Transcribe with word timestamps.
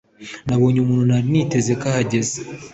nabonye 0.47 0.77
umuntu 0.81 1.05
nari 1.09 1.27
niteze 1.33 1.71
ko 1.79 1.85
ahagaze. 1.91 2.37